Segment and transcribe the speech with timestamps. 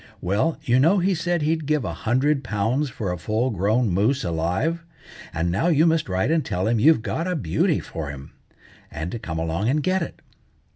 [0.19, 4.23] Well, you know he said he'd give a hundred pounds for a full grown moose
[4.23, 4.83] alive;
[5.31, 8.33] and now you must write and tell him you've got a beauty for him,
[8.89, 10.19] and to come along and get it."